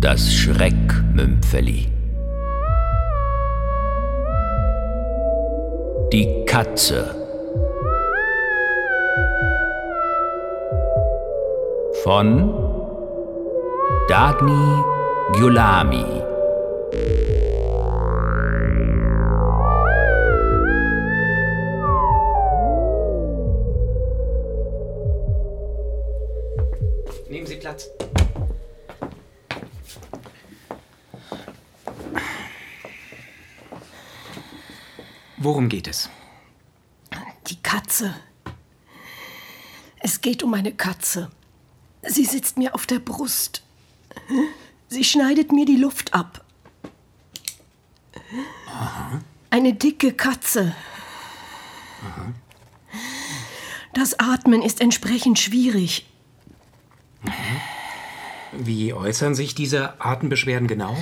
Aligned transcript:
Das 0.00 0.32
Schreckmümpfeli. 0.32 1.86
Die 6.10 6.44
Katze. 6.46 7.14
Von 12.02 12.54
Dagny 14.08 14.82
Gyulami. 15.34 16.04
Nehmen 27.28 27.46
Sie 27.46 27.56
Platz. 27.56 27.90
Worum 35.42 35.70
geht 35.70 35.88
es? 35.88 36.10
Die 37.46 37.56
Katze. 37.62 38.14
Es 39.98 40.20
geht 40.20 40.42
um 40.42 40.52
eine 40.52 40.72
Katze. 40.72 41.30
Sie 42.02 42.26
sitzt 42.26 42.58
mir 42.58 42.74
auf 42.74 42.86
der 42.86 42.98
Brust. 42.98 43.62
Sie 44.88 45.02
schneidet 45.02 45.50
mir 45.50 45.64
die 45.64 45.76
Luft 45.76 46.12
ab. 46.12 46.44
Eine 49.48 49.72
dicke 49.72 50.12
Katze. 50.12 50.74
Das 53.94 54.18
Atmen 54.18 54.60
ist 54.60 54.82
entsprechend 54.82 55.38
schwierig. 55.38 56.06
Wie 58.52 58.92
äußern 58.92 59.34
sich 59.34 59.54
diese 59.54 60.00
Atembeschwerden 60.02 60.68
genau? 60.68 60.98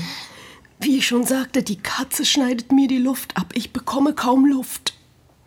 Wie 0.80 0.98
ich 0.98 1.06
schon 1.06 1.24
sagte, 1.24 1.62
die 1.62 1.78
Katze 1.78 2.24
schneidet 2.24 2.72
mir 2.72 2.88
die 2.88 2.98
Luft 2.98 3.36
ab. 3.36 3.52
Ich 3.54 3.72
bekomme 3.72 4.14
kaum 4.14 4.46
Luft. 4.46 4.94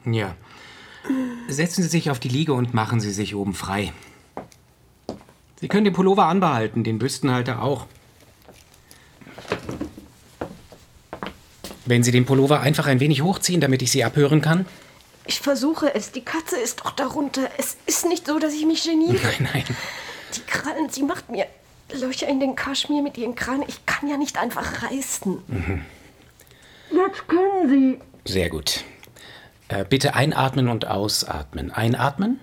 Ja. 0.06 0.36
Setzen 1.48 1.84
Sie 1.84 1.90
sich 1.90 2.10
auf 2.10 2.20
die 2.20 2.30
Liege 2.30 2.54
und 2.54 2.74
machen 2.74 3.00
Sie 3.00 3.12
sich 3.12 3.36
oben 3.36 3.54
frei. 3.54 3.94
Sie 5.60 5.68
können 5.68 5.86
den 5.86 5.94
Pullover 5.94 6.26
anbehalten, 6.26 6.84
den 6.84 7.00
Büstenhalter 7.00 7.62
auch. 7.62 7.86
Wenn 11.86 12.04
Sie 12.04 12.12
den 12.12 12.26
Pullover 12.26 12.62
einfach 12.62 12.88
ein 12.88 13.00
wenig 13.00 13.22
hochziehen, 13.22 13.62
damit 13.62 13.82
ich 13.82 13.92
Sie 13.92 14.04
abhören 14.04 14.42
kann? 14.42 14.66
Ich 15.28 15.40
versuche 15.40 15.94
es. 15.94 16.12
Die 16.12 16.22
Katze 16.22 16.58
ist 16.58 16.82
doch 16.82 16.92
darunter. 16.92 17.50
Es 17.58 17.78
ist 17.86 18.06
nicht 18.06 18.28
so, 18.28 18.40
dass 18.40 18.54
ich 18.54 18.66
mich 18.66 18.84
geniere. 18.84 19.20
Nein, 19.24 19.50
nein. 19.54 19.64
Die 20.36 20.42
Krallen, 20.42 20.90
sie 20.90 21.04
macht 21.04 21.30
mir 21.30 21.46
Löcher 21.94 22.28
in 22.28 22.40
den 22.40 22.56
Kaschmir 22.56 23.02
mit 23.02 23.18
ihren 23.18 23.36
Krallen. 23.36 23.64
Ich 23.68 23.86
kann 23.86 24.10
ja 24.10 24.18
nicht 24.18 24.38
einfach 24.38 24.84
reißen. 24.84 25.38
Jetzt 26.92 27.28
können 27.28 27.70
Sie. 27.70 28.00
Sehr 28.32 28.50
gut. 28.50 28.84
Äh, 29.68 29.86
bitte 29.86 30.16
einatmen 30.16 30.68
und 30.68 30.86
ausatmen. 30.88 31.72
Einatmen. 31.72 32.40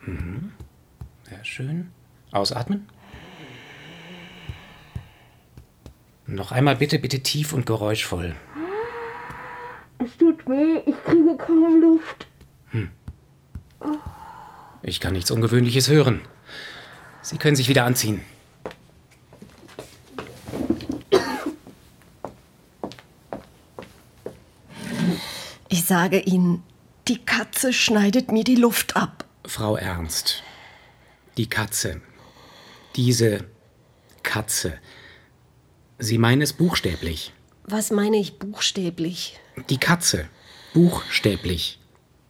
Mhm. 0.00 0.52
Sehr 1.28 1.44
schön. 1.44 1.90
Ausatmen. 2.32 2.88
Noch 6.26 6.52
einmal 6.52 6.76
bitte, 6.76 6.98
bitte 6.98 7.20
tief 7.20 7.52
und 7.52 7.64
geräuschvoll. 7.64 8.34
Es 9.98 10.16
tut 10.18 10.46
weh. 10.46 10.82
Ich 10.86 11.04
kriege 11.04 11.36
kaum 11.38 11.80
Luft. 11.80 12.26
Ich 14.82 15.00
kann 15.00 15.12
nichts 15.12 15.30
Ungewöhnliches 15.30 15.88
hören. 15.88 16.20
Sie 17.28 17.36
können 17.36 17.56
sich 17.56 17.68
wieder 17.68 17.84
anziehen. 17.84 18.22
Ich 25.68 25.84
sage 25.84 26.20
Ihnen, 26.20 26.62
die 27.06 27.18
Katze 27.18 27.74
schneidet 27.74 28.32
mir 28.32 28.44
die 28.44 28.54
Luft 28.54 28.96
ab. 28.96 29.26
Frau 29.44 29.76
Ernst, 29.76 30.42
die 31.36 31.50
Katze, 31.50 32.00
diese 32.96 33.44
Katze, 34.22 34.78
Sie 35.98 36.16
meinen 36.16 36.40
es 36.40 36.54
buchstäblich. 36.54 37.34
Was 37.64 37.90
meine 37.90 38.16
ich 38.16 38.38
buchstäblich? 38.38 39.38
Die 39.68 39.78
Katze, 39.78 40.28
buchstäblich. 40.72 41.78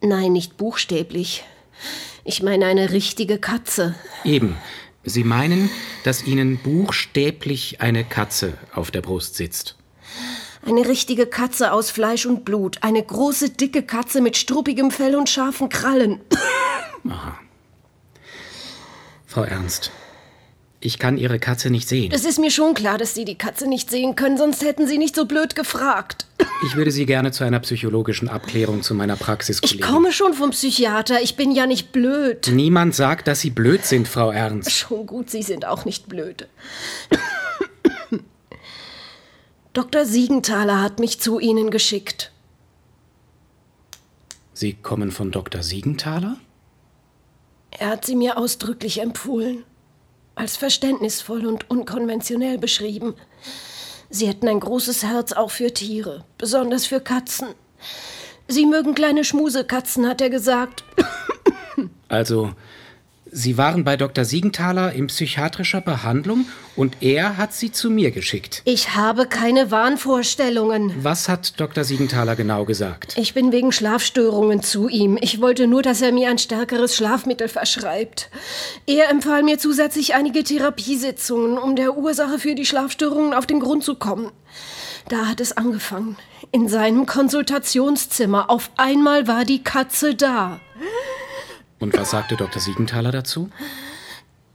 Nein, 0.00 0.32
nicht 0.32 0.56
buchstäblich. 0.56 1.44
Ich 2.24 2.42
meine 2.42 2.66
eine 2.66 2.90
richtige 2.90 3.38
Katze. 3.38 3.94
Eben, 4.24 4.56
Sie 5.08 5.24
meinen, 5.24 5.70
dass 6.04 6.26
Ihnen 6.26 6.58
buchstäblich 6.58 7.80
eine 7.80 8.04
Katze 8.04 8.54
auf 8.74 8.90
der 8.90 9.00
Brust 9.00 9.34
sitzt. 9.34 9.76
Eine 10.64 10.86
richtige 10.86 11.26
Katze 11.26 11.72
aus 11.72 11.90
Fleisch 11.90 12.26
und 12.26 12.44
Blut. 12.44 12.78
Eine 12.82 13.02
große, 13.02 13.50
dicke 13.50 13.82
Katze 13.82 14.20
mit 14.20 14.36
struppigem 14.36 14.90
Fell 14.90 15.16
und 15.16 15.28
scharfen 15.28 15.68
Krallen. 15.68 16.20
Frau 19.26 19.42
Ernst, 19.42 19.90
ich 20.80 20.98
kann 20.98 21.18
Ihre 21.18 21.38
Katze 21.38 21.70
nicht 21.70 21.88
sehen. 21.88 22.12
Es 22.12 22.24
ist 22.24 22.38
mir 22.38 22.50
schon 22.50 22.74
klar, 22.74 22.98
dass 22.98 23.14
Sie 23.14 23.24
die 23.24 23.36
Katze 23.36 23.66
nicht 23.66 23.90
sehen 23.90 24.14
können, 24.14 24.38
sonst 24.38 24.62
hätten 24.62 24.86
Sie 24.86 24.98
nicht 24.98 25.16
so 25.16 25.26
blöd 25.26 25.54
gefragt. 25.54 26.27
Ich 26.64 26.74
würde 26.74 26.90
Sie 26.90 27.06
gerne 27.06 27.30
zu 27.30 27.44
einer 27.44 27.60
psychologischen 27.60 28.28
Abklärung 28.28 28.82
zu 28.82 28.94
meiner 28.94 29.16
Praxis 29.16 29.60
Ich 29.62 29.80
komme 29.80 30.12
schon 30.12 30.34
vom 30.34 30.50
Psychiater. 30.50 31.22
Ich 31.22 31.36
bin 31.36 31.52
ja 31.52 31.66
nicht 31.66 31.92
blöd. 31.92 32.50
Niemand 32.52 32.94
sagt, 32.94 33.28
dass 33.28 33.40
Sie 33.40 33.50
blöd 33.50 33.84
sind, 33.84 34.08
Frau 34.08 34.30
Ernst. 34.30 34.72
Schon 34.72 35.06
gut, 35.06 35.30
Sie 35.30 35.42
sind 35.42 35.64
auch 35.66 35.84
nicht 35.84 36.08
blöd. 36.08 36.48
Dr. 39.72 40.04
Siegenthaler 40.04 40.82
hat 40.82 40.98
mich 40.98 41.20
zu 41.20 41.38
Ihnen 41.38 41.70
geschickt. 41.70 42.32
Sie 44.52 44.72
kommen 44.72 45.12
von 45.12 45.30
Dr. 45.30 45.62
Siegenthaler? 45.62 46.36
Er 47.70 47.90
hat 47.90 48.04
sie 48.04 48.16
mir 48.16 48.36
ausdrücklich 48.36 49.00
empfohlen. 49.00 49.62
Als 50.34 50.56
verständnisvoll 50.56 51.46
und 51.46 51.70
unkonventionell 51.70 52.58
beschrieben. 52.58 53.14
Sie 54.10 54.26
hätten 54.26 54.48
ein 54.48 54.60
großes 54.60 55.04
Herz 55.04 55.32
auch 55.32 55.50
für 55.50 55.72
Tiere, 55.72 56.24
besonders 56.38 56.86
für 56.86 57.00
Katzen. 57.00 57.48
Sie 58.46 58.64
mögen 58.64 58.94
kleine 58.94 59.24
Schmusekatzen, 59.24 60.08
hat 60.08 60.20
er 60.20 60.30
gesagt. 60.30 60.84
Also, 62.08 62.52
Sie 63.30 63.58
waren 63.58 63.84
bei 63.84 63.96
Dr. 63.96 64.24
Siegenthaler 64.24 64.92
in 64.92 65.08
psychiatrischer 65.08 65.80
Behandlung 65.80 66.46
und 66.76 66.96
er 67.00 67.36
hat 67.36 67.52
Sie 67.52 67.70
zu 67.72 67.90
mir 67.90 68.10
geschickt. 68.10 68.62
Ich 68.64 68.94
habe 68.94 69.26
keine 69.26 69.70
Wahnvorstellungen. 69.70 70.94
Was 71.02 71.28
hat 71.28 71.60
Dr. 71.60 71.84
Siegenthaler 71.84 72.36
genau 72.36 72.64
gesagt? 72.64 73.16
Ich 73.18 73.34
bin 73.34 73.52
wegen 73.52 73.72
Schlafstörungen 73.72 74.62
zu 74.62 74.88
ihm. 74.88 75.18
Ich 75.20 75.40
wollte 75.40 75.66
nur, 75.66 75.82
dass 75.82 76.00
er 76.00 76.12
mir 76.12 76.30
ein 76.30 76.38
stärkeres 76.38 76.96
Schlafmittel 76.96 77.48
verschreibt. 77.48 78.30
Er 78.86 79.10
empfahl 79.10 79.42
mir 79.42 79.58
zusätzlich 79.58 80.14
einige 80.14 80.44
Therapiesitzungen, 80.44 81.58
um 81.58 81.76
der 81.76 81.96
Ursache 81.96 82.38
für 82.38 82.54
die 82.54 82.66
Schlafstörungen 82.66 83.34
auf 83.34 83.46
den 83.46 83.60
Grund 83.60 83.84
zu 83.84 83.96
kommen. 83.96 84.30
Da 85.08 85.26
hat 85.26 85.40
es 85.40 85.56
angefangen. 85.56 86.16
In 86.52 86.68
seinem 86.68 87.06
Konsultationszimmer. 87.06 88.50
Auf 88.50 88.70
einmal 88.76 89.26
war 89.26 89.44
die 89.44 89.62
Katze 89.62 90.14
da. 90.14 90.60
Und 91.80 91.96
was 91.96 92.10
sagte 92.10 92.36
Dr. 92.36 92.60
Siegenthaler 92.60 93.12
dazu? 93.12 93.50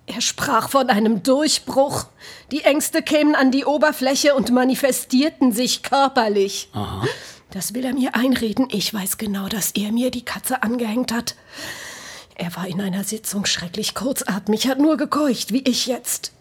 Er 0.05 0.19
sprach 0.19 0.69
von 0.69 0.89
einem 0.89 1.23
Durchbruch. 1.23 2.05
Die 2.51 2.63
Ängste 2.63 3.01
kämen 3.01 3.35
an 3.35 3.51
die 3.51 3.65
Oberfläche 3.65 4.35
und 4.35 4.51
manifestierten 4.51 5.53
sich 5.53 5.81
körperlich. 5.81 6.69
Aha. 6.73 7.05
Das 7.51 7.73
will 7.73 7.85
er 7.85 7.93
mir 7.93 8.15
einreden. 8.15 8.67
Ich 8.71 8.93
weiß 8.93 9.17
genau, 9.17 9.47
dass 9.47 9.71
er 9.71 9.91
mir 9.91 10.11
die 10.11 10.25
Katze 10.25 10.63
angehängt 10.63 11.13
hat. 11.13 11.35
Er 12.35 12.55
war 12.55 12.67
in 12.67 12.81
einer 12.81 13.03
Sitzung 13.03 13.45
schrecklich 13.45 13.93
kurzatmig, 13.93 14.67
hat 14.67 14.79
nur 14.79 14.97
gekeucht, 14.97 15.53
wie 15.53 15.61
ich 15.61 15.85
jetzt. 15.85 16.33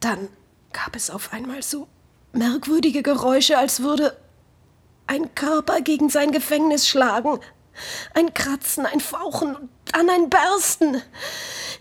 Dann 0.00 0.28
gab 0.72 0.96
es 0.96 1.10
auf 1.10 1.32
einmal 1.32 1.62
so 1.62 1.88
merkwürdige 2.32 3.02
Geräusche, 3.02 3.58
als 3.58 3.82
würde 3.82 4.16
ein 5.06 5.34
Körper 5.34 5.80
gegen 5.80 6.08
sein 6.08 6.32
Gefängnis 6.32 6.88
schlagen. 6.88 7.40
Ein 8.14 8.32
Kratzen, 8.32 8.86
ein 8.86 9.00
Fauchen 9.00 9.56
und 9.56 9.68
dann 9.92 10.10
ein 10.10 10.30
Bersten. 10.30 11.02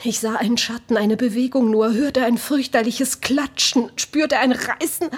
Ich 0.04 0.20
sah 0.20 0.36
einen 0.36 0.58
Schatten, 0.58 0.98
eine 0.98 1.18
Bewegung 1.18 1.70
nur, 1.70 1.94
hörte 1.94 2.24
ein 2.24 2.38
fürchterliches 2.38 3.22
Klatschen, 3.22 3.92
spürte 3.96 4.38
ein 4.38 4.52
Reißen, 4.52 5.10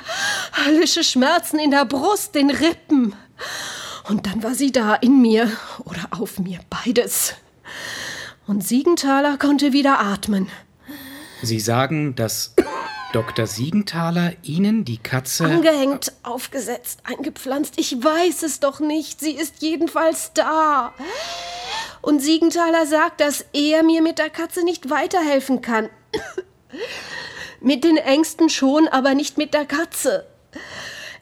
höllische 0.66 1.04
Schmerzen 1.04 1.60
in 1.60 1.72
der 1.72 1.86
Brust, 1.86 2.36
den 2.36 2.50
Rippen. 2.50 3.16
Und 4.10 4.26
dann 4.28 4.44
war 4.44 4.56
sie 4.56 4.72
da, 4.72 4.96
in 4.96 5.22
mir 5.22 5.52
oder 5.86 6.08
auf 6.12 6.40
mir, 6.40 6.60
beides. 6.70 7.36
Und 8.46 8.66
Siegenthaler 8.66 9.38
konnte 9.38 9.72
wieder 9.72 10.00
atmen. 10.00 10.50
Sie 11.42 11.60
sagen, 11.60 12.16
dass 12.16 12.54
Dr. 13.14 13.46
Siegenthaler 13.46 14.34
Ihnen 14.42 14.86
die 14.86 14.98
Katze. 14.98 15.46
Angehängt, 15.46 16.12
aufgesetzt, 16.24 17.02
eingepflanzt. 17.04 17.76
Ich 17.78 18.04
weiß 18.04 18.44
es 18.44 18.60
doch 18.60 18.80
nicht. 18.80 19.20
Sie 19.20 19.34
ist 19.34 19.62
jedenfalls 19.62 20.32
da. 20.34 20.94
Und 22.04 22.22
Siegenthaler 22.22 22.86
sagt, 22.86 23.22
dass 23.22 23.46
er 23.54 23.82
mir 23.82 24.02
mit 24.02 24.20
der 24.20 24.30
Katze 24.30 24.66
nicht 24.66 24.90
weiterhelfen 24.90 25.62
kann. 25.62 25.90
Mit 27.62 27.86
den 27.86 27.96
Ängsten 27.96 28.50
schon, 28.50 28.90
aber 28.90 29.14
nicht 29.14 29.38
mit 29.38 29.54
der 29.54 29.64
Katze. 29.64 30.26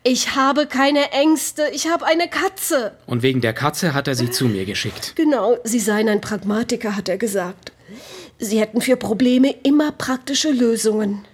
Ich 0.01 0.35
habe 0.35 0.65
keine 0.65 1.11
Ängste, 1.11 1.69
ich 1.71 1.87
habe 1.87 2.03
eine 2.07 2.27
Katze. 2.27 2.93
Und 3.05 3.21
wegen 3.21 3.41
der 3.41 3.53
Katze 3.53 3.93
hat 3.93 4.07
er 4.07 4.15
sie 4.15 4.31
zu 4.31 4.45
mir 4.45 4.65
geschickt. 4.65 5.13
Genau, 5.15 5.57
Sie 5.63 5.79
seien 5.79 6.09
ein 6.09 6.19
Pragmatiker, 6.19 6.95
hat 6.95 7.09
er 7.09 7.19
gesagt. 7.19 7.73
Sie 8.39 8.59
hätten 8.59 8.81
für 8.81 8.97
Probleme 8.97 9.53
immer 9.61 9.91
praktische 9.91 10.49
Lösungen. 10.49 11.25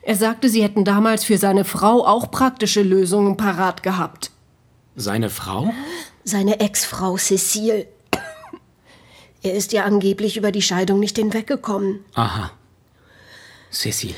Er 0.00 0.16
sagte, 0.16 0.48
Sie 0.48 0.62
hätten 0.62 0.86
damals 0.86 1.24
für 1.24 1.36
seine 1.36 1.66
Frau 1.66 2.06
auch 2.06 2.30
praktische 2.30 2.82
Lösungen 2.82 3.36
parat 3.36 3.82
gehabt. 3.82 4.30
Seine 4.94 5.28
Frau? 5.28 5.74
Seine 6.24 6.60
Ex-Frau 6.60 7.18
Cecile. 7.18 7.86
Er 9.46 9.54
ist 9.54 9.72
ja 9.72 9.84
angeblich 9.84 10.36
über 10.36 10.50
die 10.50 10.60
Scheidung 10.60 10.98
nicht 10.98 11.18
hinweggekommen. 11.18 12.04
Aha. 12.14 12.50
Cecil. 13.70 14.16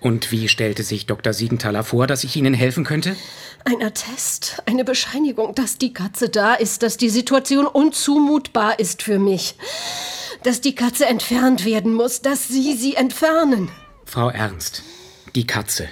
Und 0.00 0.32
wie 0.32 0.48
stellte 0.48 0.82
sich 0.82 1.06
Dr. 1.06 1.32
Siegenthaler 1.32 1.84
vor, 1.84 2.08
dass 2.08 2.24
ich 2.24 2.34
Ihnen 2.34 2.54
helfen 2.54 2.82
könnte? 2.82 3.14
Ein 3.64 3.80
Attest, 3.80 4.64
eine 4.66 4.84
Bescheinigung, 4.84 5.54
dass 5.54 5.78
die 5.78 5.92
Katze 5.92 6.28
da 6.28 6.54
ist, 6.54 6.82
dass 6.82 6.96
die 6.96 7.08
Situation 7.08 7.68
unzumutbar 7.68 8.80
ist 8.80 9.04
für 9.04 9.20
mich. 9.20 9.54
Dass 10.42 10.60
die 10.60 10.74
Katze 10.74 11.06
entfernt 11.06 11.64
werden 11.64 11.94
muss, 11.94 12.20
dass 12.20 12.48
Sie 12.48 12.74
sie 12.74 12.96
entfernen. 12.96 13.70
Frau 14.04 14.28
Ernst, 14.28 14.82
die 15.36 15.46
Katze. 15.46 15.88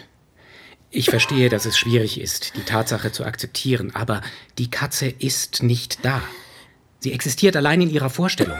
Ich 0.91 1.09
verstehe, 1.09 1.51
dass 1.51 1.67
es 1.67 1.79
schwierig 1.79 2.21
ist, 2.21 2.57
die 2.57 2.65
Tatsache 2.65 3.13
zu 3.13 3.25
akzeptieren, 3.25 3.95
aber 3.95 4.23
die 4.59 4.73
Katze 4.73 5.07
ist 5.07 5.63
nicht 5.63 6.05
da. 6.05 6.21
Sie 7.01 7.13
existiert 7.13 7.57
allein 7.57 7.81
in 7.83 7.91
Ihrer 7.91 8.11
Vorstellung. 8.11 8.59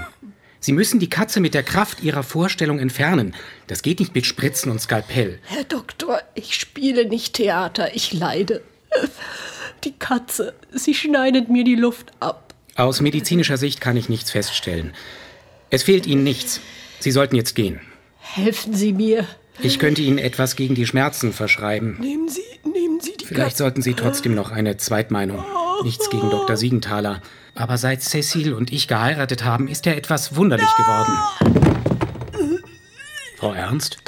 Sie 0.61 0.73
müssen 0.73 1.01
die 1.01 1.11
Katze 1.11 1.41
mit 1.41 1.55
der 1.55 1.63
Kraft 1.63 2.03
Ihrer 2.03 2.23
Vorstellung 2.23 2.79
entfernen. 2.79 3.35
Das 3.67 3.83
geht 3.83 4.01
nicht 4.01 4.15
mit 4.15 4.27
Spritzen 4.27 4.71
und 4.73 4.81
Skalpell. 4.81 5.39
Herr 5.45 5.65
Doktor, 5.65 6.21
ich 6.35 6.55
spiele 6.55 7.07
nicht 7.09 7.35
Theater, 7.35 7.95
ich 7.95 8.13
leide. 8.13 8.63
Die 9.85 9.93
Katze, 9.93 10.55
sie 10.73 10.95
schneidet 10.95 11.49
mir 11.49 11.65
die 11.65 11.75
Luft 11.77 12.13
ab. 12.21 12.55
Aus 12.75 13.01
medizinischer 13.01 13.57
Sicht 13.57 13.81
kann 13.81 13.97
ich 13.97 14.09
nichts 14.09 14.31
feststellen. 14.31 14.93
Es 15.71 15.83
fehlt 15.83 16.07
Ihnen 16.07 16.25
nichts. 16.25 16.61
Sie 17.01 17.11
sollten 17.11 17.37
jetzt 17.37 17.55
gehen. 17.55 17.81
Helfen 18.19 18.75
Sie 18.75 18.93
mir. 18.93 19.27
Ich 19.61 19.79
könnte 19.79 20.03
Ihnen 20.03 20.19
etwas 20.19 20.57
gegen 20.57 20.75
die 20.75 20.87
Schmerzen 20.87 21.33
verschreiben. 21.33 21.97
Nehmen 22.01 22.29
Sie, 22.29 22.43
nehmen 22.65 23.01
Sie 23.01 23.13
die 23.19 23.25
Vielleicht 23.25 23.51
Katze. 23.51 23.63
sollten 23.63 23.83
Sie 23.83 23.95
trotzdem 23.95 24.35
noch 24.35 24.51
eine 24.51 24.77
Zweitmeinung. 24.77 25.45
Nichts 25.83 26.11
gegen 26.11 26.31
Dr. 26.31 26.57
Siegenthaler. 26.57 27.21
Aber 27.55 27.79
seit 27.79 28.03
Cecil 28.03 28.53
und 28.55 28.73
ich 28.73 28.89
geheiratet 28.89 29.45
haben, 29.45 29.69
ist 29.69 29.87
er 29.87 29.97
etwas 29.97 30.37
wunderlich 30.37 30.69
geworden. 30.77 31.19
Frau 33.37 33.53
Ernst? 33.53 33.99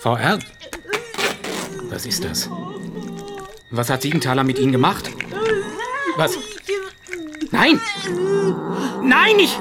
Frau 0.00 0.16
Ernst? 0.16 0.46
Was 1.88 2.06
ist 2.06 2.24
das? 2.24 2.48
Was 3.70 3.90
hat 3.90 4.02
Siegenthaler 4.02 4.44
mit 4.44 4.58
Ihnen 4.58 4.72
gemacht? 4.72 5.10
Was? 6.16 6.36
Nein! 7.50 7.80
Nein, 9.02 9.38
ich! 9.38 9.58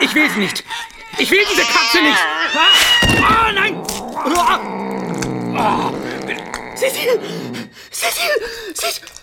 Ich 0.00 0.14
will 0.14 0.28
sie 0.30 0.40
nicht! 0.40 0.64
Ich 1.18 1.30
will 1.30 1.40
diese 1.50 1.62
Katze 1.62 2.02
nicht! 2.02 2.18
Ah, 3.22 3.48
ah 3.48 3.52
nein! 3.52 3.82
Oh. 5.54 5.92
Cecil! 6.74 7.20
Cecil! 7.90 8.74
Cecil! 8.74 9.21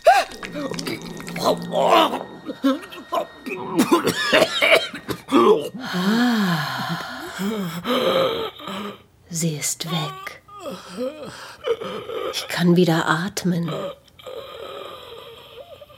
Sie 9.29 9.55
ist 9.55 9.89
weg. 9.91 10.41
Ich 12.33 12.47
kann 12.47 12.75
wieder 12.75 13.07
atmen. 13.07 13.71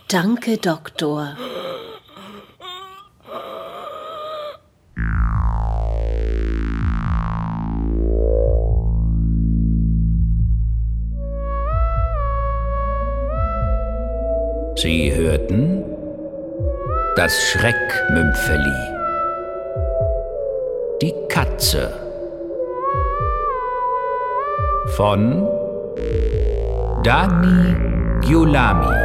Danke, 0.07 0.57
Doktor. 0.57 1.37
Sie 14.81 15.13
hörten 15.13 15.83
das 17.15 17.39
Schreckmümpfeli. 17.39 18.79
Die 21.03 21.13
Katze. 21.29 21.93
Von 24.97 25.47
Dani 27.03 27.75
Giulami. 28.21 29.00